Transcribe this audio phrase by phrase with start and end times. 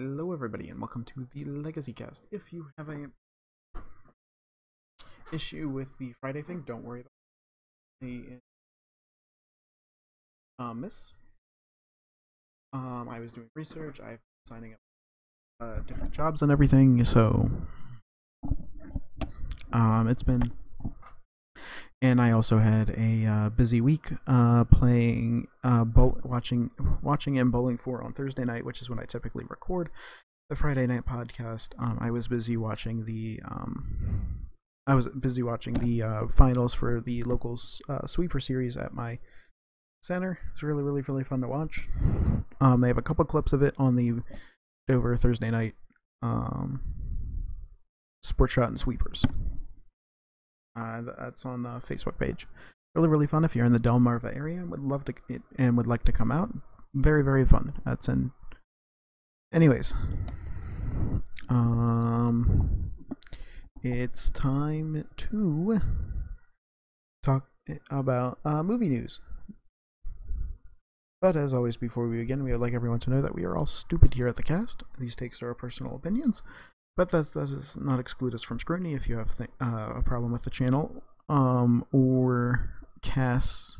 [0.00, 2.24] Hello, everybody, and welcome to the Legacy Cast.
[2.30, 3.10] If you have a
[5.30, 7.04] issue with the Friday thing, don't worry
[8.00, 8.40] about
[10.58, 11.12] um, miss.
[12.72, 14.00] Um, I was doing research.
[14.00, 14.78] I've been signing up
[15.60, 17.50] uh, different jobs and everything, so
[19.70, 20.50] um, it's been.
[22.02, 26.70] And I also had a uh, busy week uh, playing, uh, watching,
[27.02, 29.90] watching and bowling for on Thursday night, which is when I typically record
[30.48, 31.70] the Friday night podcast.
[31.78, 34.48] Um, I was busy watching the, um,
[34.86, 39.18] I was busy watching the uh, finals for the locals uh, sweeper series at my
[40.00, 40.38] center.
[40.52, 41.86] It's really, really, really fun to watch.
[42.62, 44.22] Um, they have a couple clips of it on the
[44.88, 45.74] over Thursday night
[46.22, 46.80] um,
[48.22, 49.24] sports shot and sweepers.
[50.76, 52.46] Uh, that's on the Facebook page.
[52.94, 53.44] Really, really fun.
[53.44, 55.14] If you're in the Delmarva area, would love to
[55.56, 56.50] and would like to come out.
[56.94, 57.74] Very, very fun.
[57.84, 58.32] That's in.
[59.52, 59.94] Anyways,
[61.48, 62.92] um,
[63.82, 65.80] it's time to
[67.22, 67.46] talk
[67.90, 69.20] about uh, movie news.
[71.20, 73.56] But as always, before we begin, we would like everyone to know that we are
[73.56, 74.82] all stupid here at the cast.
[74.98, 76.42] These takes are our personal opinions.
[76.96, 80.32] But that does not exclude us from scrutiny if you have th- uh, a problem
[80.32, 82.70] with the channel um, or
[83.02, 83.78] casts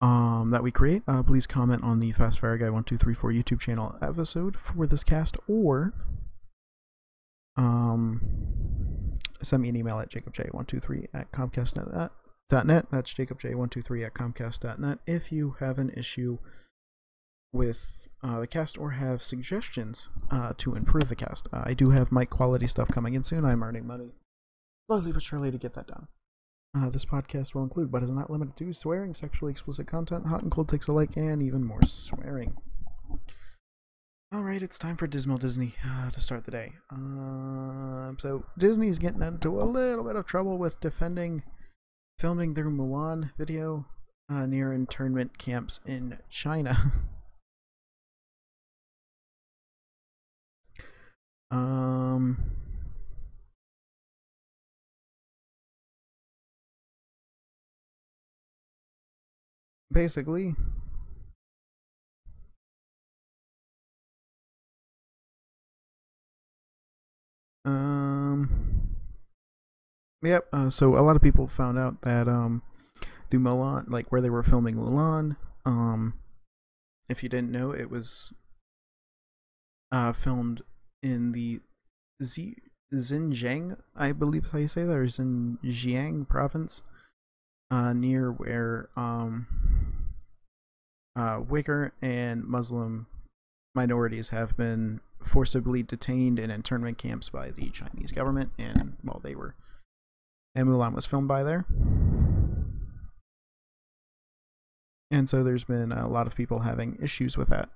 [0.00, 1.02] um, that we create.
[1.06, 5.36] Uh, please comment on the Fast Fire Guy 1234 YouTube channel episode for this cast
[5.46, 5.94] or
[7.56, 12.10] um, send me an email at jacobj123 at comcast.net.
[12.50, 16.38] That's jacobj123 at comcast.net if you have an issue
[17.52, 21.48] with uh, the cast or have suggestions uh, to improve the cast.
[21.52, 23.44] Uh, I do have mic quality stuff coming in soon.
[23.44, 24.14] I'm earning money
[24.92, 26.08] slowly but surely to get that done.
[26.76, 30.42] Uh, this podcast will include, but is not limited to, swearing, sexually explicit content, hot
[30.42, 32.56] and cold takes alike, and even more swearing.
[34.34, 36.72] Alright, it's time for Dismal Disney uh, to start the day.
[36.90, 41.42] Um, so, Disney's getting into a little bit of trouble with defending
[42.18, 43.86] filming their Mulan video
[44.30, 46.92] uh, near internment camps in China.
[51.52, 52.36] Um.
[59.92, 60.56] Basically.
[67.64, 68.48] Um.
[70.22, 70.48] Yep.
[70.52, 72.62] Uh, so a lot of people found out that um,
[73.30, 76.14] through Mulan, like where they were filming Mulan, um,
[77.08, 78.32] if you didn't know, it was
[79.90, 80.62] uh, filmed
[81.02, 81.60] in the
[82.22, 82.56] Z-
[82.94, 86.82] Xinjiang, I believe is how you say that, or Xinjiang province,
[87.70, 89.46] uh, near where um,
[91.16, 93.06] uh, Uyghur and Muslim
[93.74, 99.20] minorities have been forcibly detained in internment camps by the Chinese government, and while well,
[99.22, 99.54] they were,
[100.54, 101.64] and Mulan was filmed by there.
[105.10, 107.68] And so there's been a lot of people having issues with that.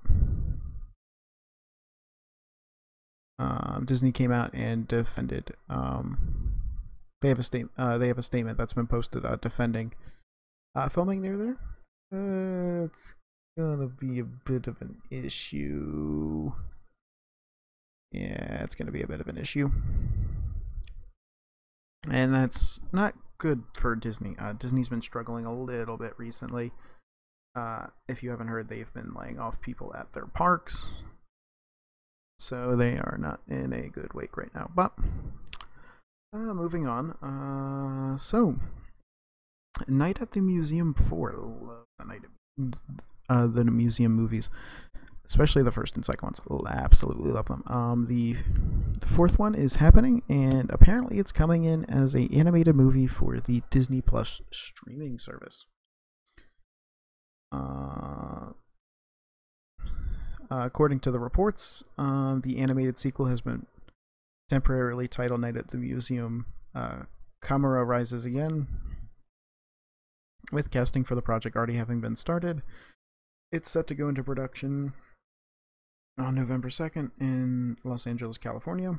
[3.39, 5.53] Um, Disney came out and defended.
[5.69, 6.53] Um,
[7.21, 7.67] they have a state.
[7.77, 9.93] Uh, they have a statement that's been posted uh, defending
[10.75, 11.57] uh, filming near there.
[12.13, 13.15] Uh, it's
[13.59, 16.53] gonna be a bit of an issue.
[18.13, 19.71] Yeah, it's gonna be a bit of an issue,
[22.09, 24.37] and that's not good for Disney.
[24.39, 26.73] Uh, Disney's been struggling a little bit recently.
[27.55, 31.03] Uh, if you haven't heard, they've been laying off people at their parks
[32.39, 34.71] so they are not in a good wake right now.
[34.75, 34.93] But
[36.33, 37.13] uh, moving on.
[37.23, 38.57] Uh, so
[39.87, 41.35] Night at the Museum Four.
[41.37, 42.81] Love the Night at
[43.29, 44.51] uh, the museum movies,
[45.27, 46.41] especially the first and second ones.
[46.69, 47.63] Absolutely love them.
[47.67, 48.37] Um, the,
[49.01, 53.41] the fourth one is happening, and apparently it's coming in as a animated movie for
[53.41, 55.67] the Disney Plus streaming service.
[60.51, 63.67] Uh, according to the reports, um, the animated sequel has been
[64.49, 66.47] temporarily titled Night at the Museum.
[66.75, 67.03] Uh,
[67.43, 68.69] Kahmunrah Rises Again,
[70.53, 72.63] with casting for the project already having been started.
[73.53, 74.93] It's set to go into production
[76.19, 78.99] on November 2nd in Los Angeles, California.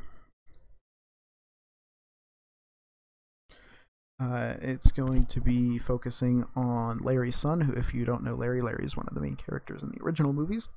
[4.20, 8.62] Uh, it's going to be focusing on Larry's son, who, if you don't know Larry,
[8.62, 10.68] Larry is one of the main characters in the original movies.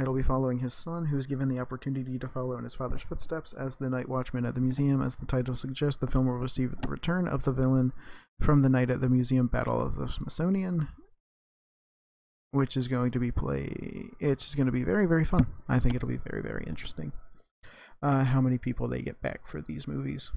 [0.00, 3.02] It'll be following his son, who is given the opportunity to follow in his father's
[3.02, 5.00] footsteps as the Night Watchman at the museum.
[5.00, 7.92] As the title suggests, the film will receive the return of the villain
[8.40, 10.88] from the Night at the Museum Battle of the Smithsonian.
[12.50, 13.72] which is going to be play.
[14.20, 15.46] It's going to be very very fun.
[15.68, 17.12] I think it'll be very very interesting.
[18.02, 20.30] Uh, how many people they get back for these movies?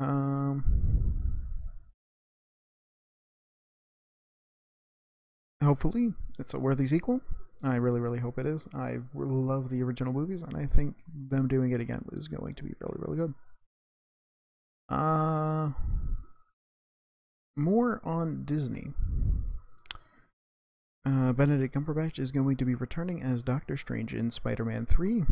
[0.00, 0.91] Um.
[5.62, 7.20] Hopefully, it's a worthy sequel.
[7.62, 8.66] I really, really hope it is.
[8.74, 12.64] I love the original movies, and I think them doing it again is going to
[12.64, 13.34] be really, really good.
[14.88, 15.70] Uh,
[17.56, 18.92] more on Disney.
[21.04, 25.24] Uh, Benedict Cumberbatch is going to be returning as Doctor Strange in Spider-Man 3.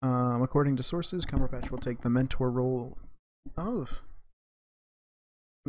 [0.00, 2.98] Um, according to sources, Cumberbatch will take the mentor role
[3.56, 4.02] of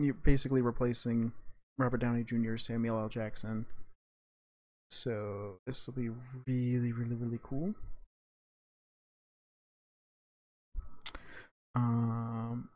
[0.03, 1.33] you're basically replacing
[1.77, 3.09] Robert Downey Jr., Samuel L.
[3.09, 3.65] Jackson.
[4.89, 6.09] So this will be
[6.47, 7.75] really, really, really cool.
[11.75, 12.69] Um,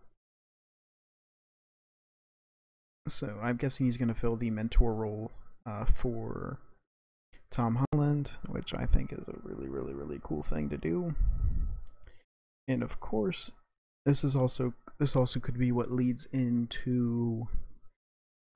[3.08, 5.32] so I'm guessing he's going to fill the mentor role
[5.66, 6.60] uh, for
[7.52, 11.16] Tom Holland, which I think is a really, really, really cool thing to do.
[12.68, 13.52] And of course,
[14.06, 17.48] this is also this also could be what leads into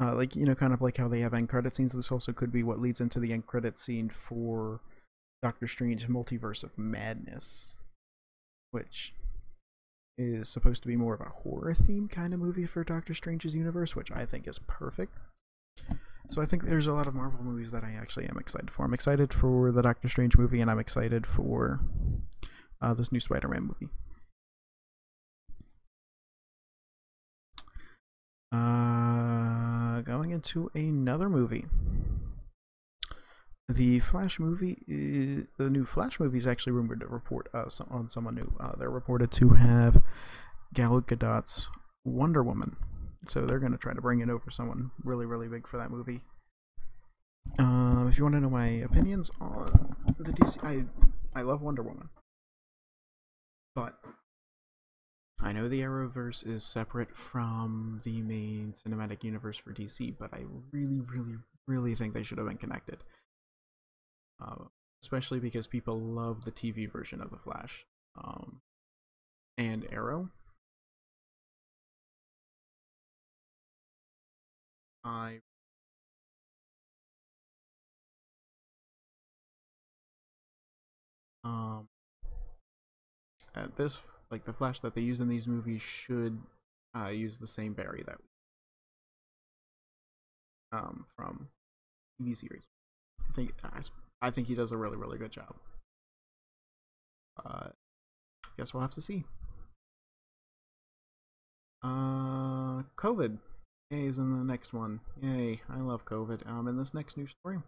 [0.01, 1.93] uh, like you know kind of like how they have end credit scenes.
[1.93, 4.81] This also could be what leads into the end credit scene for
[5.41, 7.77] doctor strange multiverse of madness
[8.71, 9.13] which
[10.17, 13.55] is supposed to be more of a horror theme kind of movie for doctor strange's
[13.55, 15.13] universe which i think is perfect.
[16.29, 18.83] So i think there's a lot of marvel movies that i actually am excited for.
[18.83, 21.79] I'm excited for the doctor strange movie and i'm excited for
[22.81, 23.91] uh, this new spider-man movie
[28.51, 31.65] Uh, going into another movie.
[33.69, 38.07] The Flash movie, is, the new Flash movie is actually rumored to report uh, on
[38.09, 38.55] someone new.
[38.59, 40.01] Uh, they're reported to have
[40.73, 41.67] Gal Gadot's
[42.05, 42.77] Wonder Woman,
[43.25, 45.91] so they're going to try to bring it over someone really, really big for that
[45.91, 46.21] movie.
[47.59, 49.65] Um, if you want to know my opinions on
[50.17, 50.85] the DC, I
[51.37, 52.09] I love Wonder Woman,
[53.75, 53.99] but
[55.39, 60.43] I know the Arrowverse is separate from the main cinematic universe for DC, but I
[60.71, 61.37] really, really,
[61.67, 63.03] really think they should have been connected.
[64.43, 64.65] Uh,
[65.01, 67.85] especially because people love the TV version of The Flash
[68.17, 68.61] um,
[69.57, 70.29] and Arrow.
[75.03, 75.39] I
[81.43, 81.87] um
[83.55, 84.01] at this
[84.31, 86.39] like the Flash that they use in these movies should
[86.95, 88.17] uh, use the same Barry that
[90.71, 91.47] um, from
[92.21, 92.65] TV series.
[93.29, 93.53] I think
[94.21, 95.55] I think he does a really really good job.
[97.45, 97.67] Uh,
[98.57, 99.23] guess we'll have to see.
[101.83, 103.37] Uh, COVID.
[103.89, 104.99] Is in the next one.
[105.21, 106.45] Yay, I love COVID.
[106.45, 107.59] Um, in this next news story,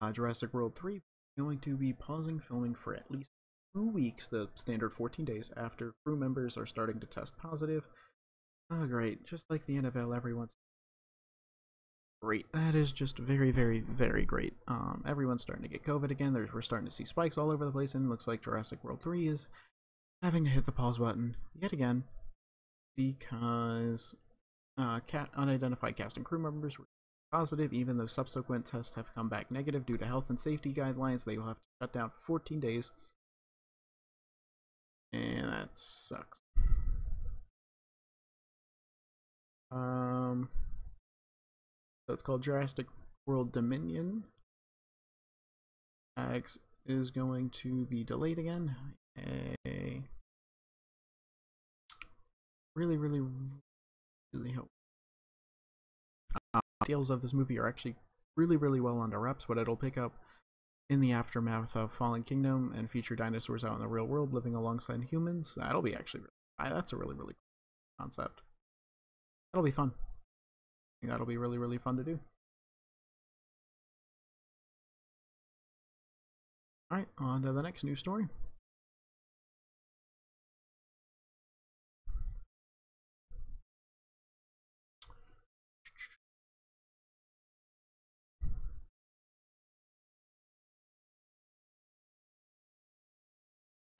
[0.00, 1.00] uh, Jurassic World 3
[1.36, 3.30] going to be pausing filming for at least
[3.74, 7.84] two weeks, the standard 14 days after crew members are starting to test positive.
[8.70, 9.26] Oh, great.
[9.26, 10.54] Just like the NFL, everyone's
[12.22, 12.46] great.
[12.52, 14.54] That is just very, very, very great.
[14.68, 16.32] Um, everyone's starting to get COVID again.
[16.32, 18.82] There's, we're starting to see spikes all over the place, and it looks like Jurassic
[18.82, 19.46] World 3 is
[20.22, 22.04] having to hit the pause button yet again
[22.96, 24.16] because
[24.78, 26.86] uh, cat, unidentified cast and crew members were
[27.30, 31.24] positive, even though subsequent tests have come back negative due to health and safety guidelines.
[31.24, 32.90] They will have to shut down for 14 days
[35.14, 36.40] and that sucks.
[39.70, 40.48] Um,
[42.06, 42.86] so it's called Jurassic
[43.26, 44.24] World Dominion.
[46.16, 48.76] X is going to be delayed again.
[49.18, 50.02] A
[52.76, 53.20] really, really,
[54.32, 54.68] really hope.
[56.52, 57.96] Uh, details of this movie are actually
[58.36, 60.18] really, really well under wraps, but it'll pick up
[60.90, 64.54] in the aftermath of Fallen Kingdom and feature dinosaurs out in the real world living
[64.54, 65.54] alongside humans.
[65.56, 66.24] That'll be actually
[66.58, 68.42] that's a really really cool concept.
[69.52, 69.92] That'll be fun.
[71.02, 72.20] that'll be really really fun to do.
[76.90, 78.26] All right, on to the next news story.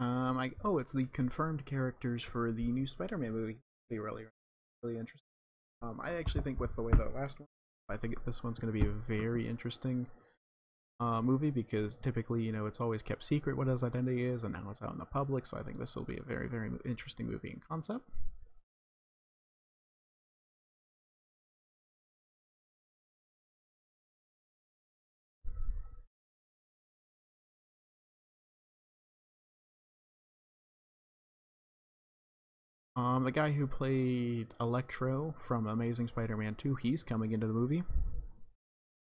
[0.04, 3.56] Um, I oh, it's the confirmed characters for the new Spider-Man movie.
[3.88, 4.25] Be really,
[4.82, 5.26] really interesting.
[5.82, 7.49] Um, I actually think with the way the last one,
[7.88, 10.06] I think this one's going to be a very interesting
[11.00, 14.52] uh, movie because typically, you know, it's always kept secret what his identity is, and
[14.52, 15.46] now it's out in the public.
[15.46, 18.04] So I think this will be a very, very interesting movie in concept.
[32.96, 37.82] Um, the guy who played Electro from Amazing Spider-Man 2, he's coming into the movie.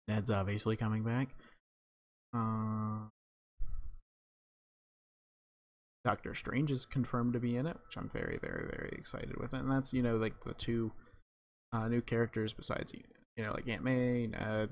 [0.08, 1.28] Ned's obviously coming back.
[2.34, 3.08] Uh,
[6.04, 9.52] Doctor Strange is confirmed to be in it, which I'm very, very, very excited with.
[9.52, 10.92] And that's, you know, like the two
[11.72, 12.94] uh, new characters besides,
[13.36, 14.70] you know, like Aunt May, Ned,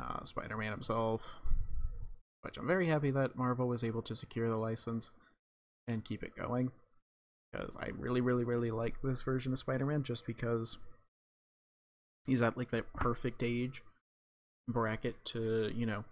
[0.00, 1.40] uh, Spider Man himself.
[2.42, 5.10] Which I'm very happy that Marvel was able to secure the license
[5.88, 6.70] and keep it going.
[7.52, 10.78] Because I really, really, really like this version of Spider Man just because
[12.26, 13.82] he's at like that perfect age
[14.68, 16.04] bracket to, you know,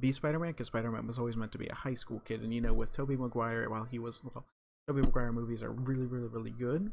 [0.00, 2.60] be Spider-Man because Spider-Man was always meant to be a high school kid, and you
[2.60, 4.44] know, with Tobey Maguire, while he was well,
[4.86, 6.92] Tobey Maguire movies are really, really, really good.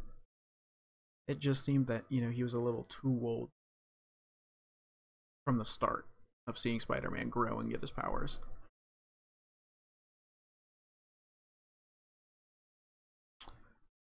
[1.27, 3.49] It just seemed that you know he was a little too old
[5.45, 6.05] from the start
[6.47, 8.39] of seeing Spider-Man grow and get his powers.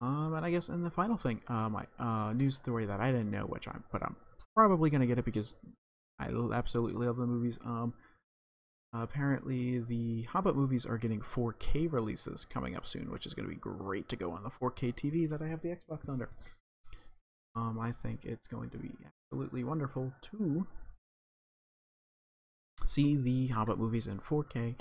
[0.02, 3.12] Um, and I guess in the final thing, uh, my uh, news story that I
[3.12, 4.16] didn't know, which I'm, but I'm
[4.56, 5.56] probably gonna get it because
[6.20, 7.60] I absolutely love the movies.
[7.66, 7.94] Um,
[8.94, 13.56] apparently, the Hobbit movies are getting 4K releases coming up soon, which is to be
[13.56, 16.30] great to go on the 4K TV that I have the Xbox under.
[17.56, 18.92] Um, I think it's going to be
[19.32, 20.68] absolutely wonderful to
[22.86, 24.80] see the Hobbit movies in 4K.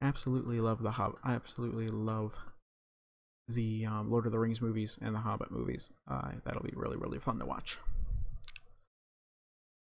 [0.00, 1.18] Absolutely love the Hobbit.
[1.24, 2.36] I absolutely love
[3.48, 5.90] the um, Lord of the Rings movies and the Hobbit movies.
[6.08, 7.78] Uh, that'll be really, really fun to watch.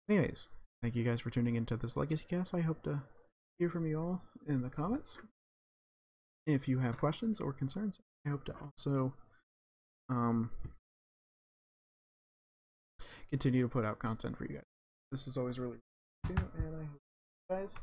[0.08, 0.48] Anyways,
[0.82, 2.54] thank you guys for tuning into this Legacy Cast.
[2.54, 3.02] I hope to
[3.58, 5.18] hear from you all in the comments.
[6.46, 9.14] If you have questions or concerns, I hope to also
[10.10, 10.50] um,
[13.30, 14.64] continue to put out content for you guys.
[15.10, 15.78] This is always really
[16.26, 17.00] fun and I hope
[17.50, 17.74] you guys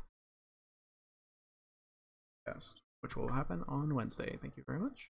[2.46, 4.36] best, which will happen on Wednesday.
[4.40, 5.10] Thank you very much.